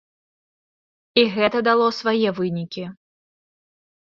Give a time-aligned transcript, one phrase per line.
[1.23, 2.83] І гэта дало свае вынікі.